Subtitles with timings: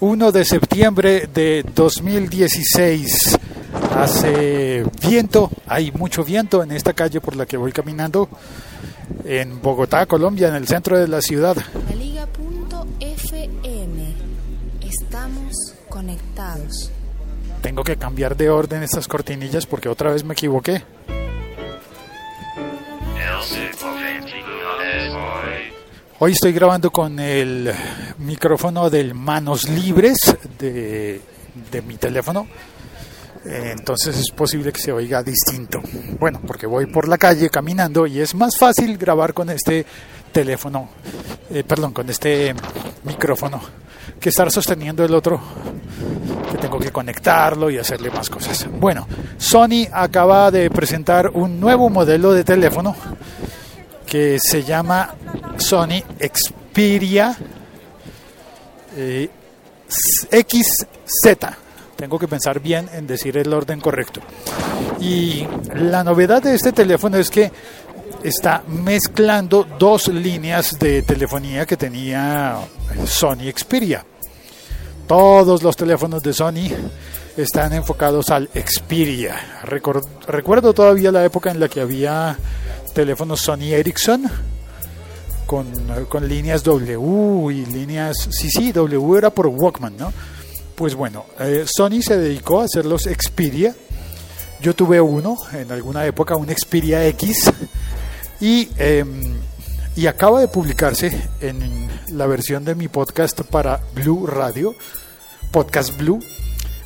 [0.00, 3.38] 1 de septiembre de 2016.
[3.96, 8.28] Hace viento, hay mucho viento en esta calle por la que voy caminando
[9.24, 11.56] en Bogotá, Colombia, en el centro de la ciudad.
[11.56, 12.34] La Liga.fm.
[14.82, 15.54] Estamos
[15.88, 16.90] conectados.
[17.62, 20.82] Tengo que cambiar de orden estas cortinillas porque otra vez me equivoqué.
[26.20, 27.72] Hoy estoy grabando con el
[28.18, 30.16] micrófono del manos libres
[30.58, 31.20] de,
[31.72, 32.46] de mi teléfono.
[33.44, 35.82] Eh, Entonces es posible que se oiga distinto.
[36.20, 39.84] Bueno, porque voy por la calle caminando y es más fácil grabar con este
[40.30, 40.88] teléfono,
[41.50, 42.54] eh, perdón, con este
[43.02, 43.60] micrófono,
[44.20, 45.40] que estar sosteniendo el otro,
[46.50, 48.66] que tengo que conectarlo y hacerle más cosas.
[48.70, 49.06] Bueno,
[49.36, 52.94] Sony acaba de presentar un nuevo modelo de teléfono
[54.06, 55.14] que se llama
[55.56, 57.36] Sony Xperia
[58.96, 59.28] eh,
[59.88, 61.36] XZ.
[61.96, 64.20] Tengo que pensar bien en decir el orden correcto.
[65.00, 67.52] Y la novedad de este teléfono es que
[68.22, 72.56] está mezclando dos líneas de telefonía que tenía
[73.06, 74.04] Sony Xperia.
[75.06, 76.70] Todos los teléfonos de Sony
[77.36, 79.36] están enfocados al Xperia.
[79.62, 82.36] Recuerdo todavía la época en la que había
[82.94, 84.30] teléfonos Sony Ericsson
[85.46, 85.66] con,
[86.08, 88.16] con líneas W y líneas...
[88.30, 90.12] Sí, sí, W era por Walkman, ¿no?
[90.74, 93.74] Pues bueno, eh, Sony se dedicó a hacer los Xperia.
[94.60, 97.52] Yo tuve uno en alguna época, un Xperia X,
[98.40, 99.04] y, eh,
[99.94, 104.74] y acaba de publicarse en la versión de mi podcast para Blue Radio,
[105.50, 106.18] Podcast Blue,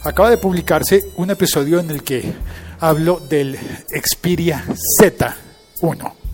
[0.03, 2.33] acaba de publicarse un episodio en el que
[2.81, 4.65] hablo del Xperia
[5.01, 6.28] Z1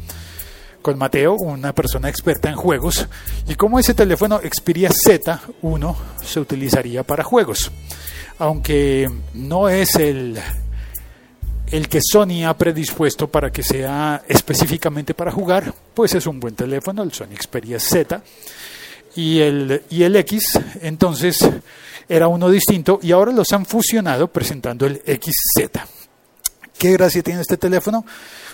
[0.84, 3.08] con Mateo, una persona experta en juegos,
[3.48, 7.72] y cómo ese teléfono Xperia Z1 se utilizaría para juegos.
[8.38, 10.38] Aunque no es el,
[11.70, 16.54] el que Sony ha predispuesto para que sea específicamente para jugar, pues es un buen
[16.54, 18.22] teléfono, el Sony Xperia Z.
[19.16, 21.48] Y el, y el X, entonces,
[22.10, 26.03] era uno distinto, y ahora los han fusionado presentando el XZ.
[26.78, 28.04] ¿Qué gracia tiene este teléfono?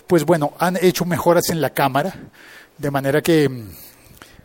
[0.07, 2.15] Pues bueno, han hecho mejoras en la cámara,
[2.77, 3.69] de manera que mm,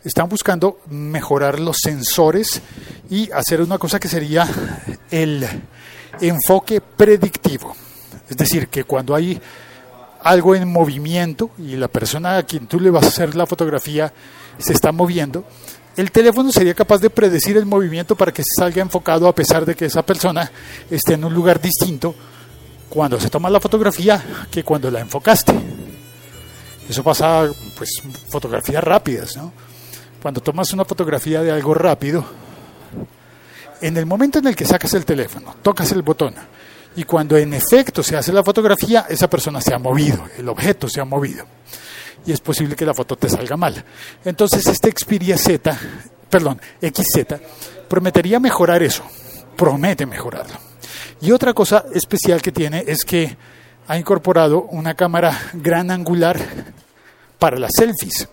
[0.04, 2.62] están buscando mejorar los sensores
[3.10, 4.48] y hacer una cosa que sería
[5.12, 5.46] el
[6.22, 7.76] enfoque predictivo.
[8.30, 9.40] Es decir, que cuando hay
[10.22, 14.12] algo en movimiento y la persona a quien tú le vas a hacer la fotografía
[14.58, 15.46] se está moviendo,
[15.98, 19.76] el teléfono sería capaz de predecir el movimiento para que salga enfocado a pesar de
[19.76, 20.52] que esa persona
[20.90, 22.16] esté en un lugar distinto
[22.96, 25.54] cuando se toma la fotografía que cuando la enfocaste.
[26.88, 27.46] Eso pasa,
[27.78, 27.90] pues,
[28.30, 29.52] fotografías rápidas, ¿no?
[30.22, 32.24] Cuando tomas una fotografía de algo rápido,
[33.82, 36.36] en el momento en el que sacas el teléfono, tocas el botón,
[36.96, 40.88] y cuando en efecto se hace la fotografía, esa persona se ha movido, el objeto
[40.88, 41.46] se ha movido.
[42.26, 43.84] Y es posible que la foto te salga mal.
[44.24, 45.78] Entonces, este Xperia Z,
[46.30, 47.26] perdón, XZ,
[47.90, 49.04] prometería mejorar eso.
[49.58, 50.65] Promete mejorarlo.
[51.22, 53.36] Y otra cosa especial que tiene es que
[53.88, 56.40] ha incorporado una cámara gran angular
[57.40, 58.28] para las selfies.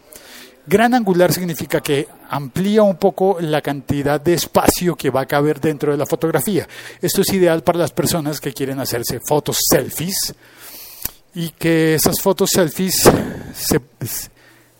[0.66, 5.60] Gran angular significa que amplía un poco la cantidad de espacio que va a caber
[5.60, 6.68] dentro de la fotografía.
[7.00, 10.34] Esto es ideal para las personas que quieren hacerse fotos selfies
[11.34, 13.10] y que esas fotos selfies
[13.54, 13.80] se,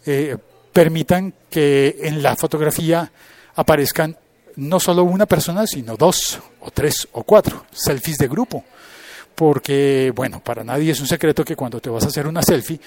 [0.06, 0.36] eh,
[0.72, 3.10] permitan que en la fotografía
[3.56, 4.16] aparezcan
[4.56, 8.64] no solo una persona, sino dos o tres o cuatro selfies de grupo.
[9.34, 12.78] Porque, bueno, para nadie es un secreto que cuando te vas a hacer una selfie,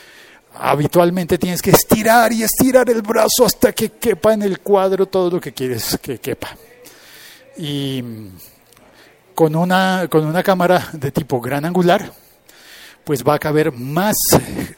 [0.54, 5.32] habitualmente tienes que estirar y estirar el brazo hasta que quepa en el cuadro todo
[5.32, 6.56] lo que quieres que quepa.
[7.58, 8.04] Y
[9.34, 12.12] con una, con una cámara de tipo gran angular,
[13.04, 14.16] pues va a caber más,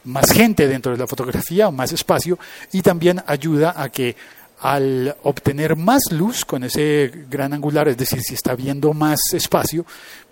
[0.04, 2.38] más gente dentro de la fotografía, más espacio,
[2.72, 4.16] y también ayuda a que
[4.60, 9.86] al obtener más luz con ese gran angular, es decir, si está viendo más espacio,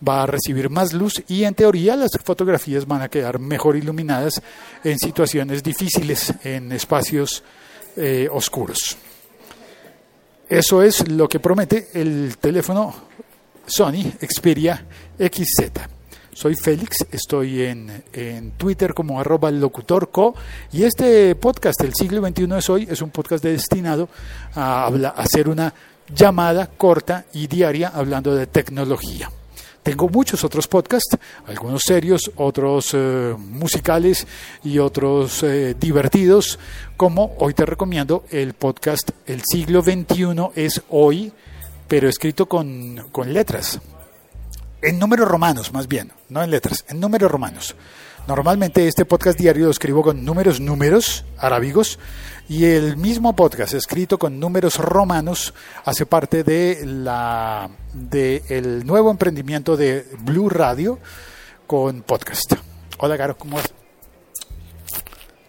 [0.07, 4.43] va a recibir más luz y en teoría las fotografías van a quedar mejor iluminadas
[4.83, 7.43] en situaciones difíciles, en espacios
[7.97, 8.97] eh, oscuros.
[10.49, 12.95] Eso es lo que promete el teléfono
[13.67, 14.85] Sony Xperia
[15.19, 15.96] XZ.
[16.37, 20.35] Soy Félix, estoy en, en Twitter como arroba locutorco
[20.71, 24.11] y este podcast, El siglo XXI es hoy, es un podcast destinado
[24.55, 25.73] a, habla, a hacer una
[26.15, 29.31] llamada corta y diaria hablando de tecnología.
[29.83, 31.17] Tengo muchos otros podcasts,
[31.47, 34.27] algunos serios, otros eh, musicales
[34.63, 36.59] y otros eh, divertidos,
[36.99, 41.33] como hoy te recomiendo el podcast El siglo XXI es hoy
[41.89, 43.81] pero escrito con, con letras.
[44.83, 47.75] En números romanos, más bien, no en letras, en números romanos.
[48.29, 51.99] Normalmente este podcast diario lo escribo con números, números arábigos,
[52.49, 59.11] y el mismo podcast escrito con números romanos hace parte de la de el nuevo
[59.11, 60.99] emprendimiento de Blue Radio
[61.67, 62.55] con podcast.
[62.99, 63.73] Hola, Caro, ¿cómo vas?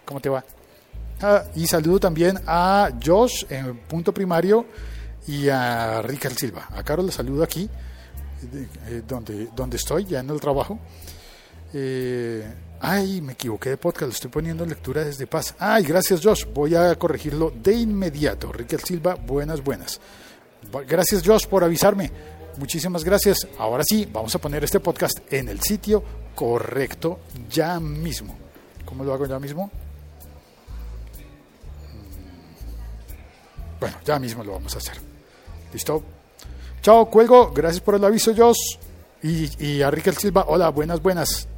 [0.05, 0.43] ¿Cómo te va?
[1.21, 4.65] Ah, y saludo también a Josh en punto primario
[5.27, 6.69] y a Ricardo Silva.
[6.71, 7.69] A Caro le saludo aquí,
[8.87, 10.79] eh, donde, estoy, ya en el trabajo.
[11.73, 12.45] Eh,
[12.79, 15.55] ay, me equivoqué de podcast, lo estoy poniendo en lectura desde paz.
[15.59, 18.51] Ay, gracias Josh, voy a corregirlo de inmediato.
[18.51, 19.99] Ricardo Silva, buenas, buenas.
[20.87, 22.11] Gracias Josh por avisarme.
[22.57, 23.47] Muchísimas gracias.
[23.59, 27.19] Ahora sí, vamos a poner este podcast en el sitio correcto
[27.49, 28.35] ya mismo.
[28.85, 29.69] ¿Cómo lo hago ya mismo?
[33.79, 34.95] Bueno, ya mismo lo vamos a hacer.
[35.73, 36.16] ¿Listo?
[36.87, 37.51] Chao, cuelgo.
[37.53, 38.77] Gracias por el aviso, Josh.
[39.21, 41.49] Y, y a Riquel Silva, hola, buenas, buenas.